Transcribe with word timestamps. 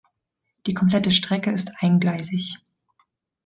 Die 0.65 0.73
komplette 0.73 1.11
Strecke 1.11 1.51
ist 1.51 1.73
eingleisig. 1.83 2.57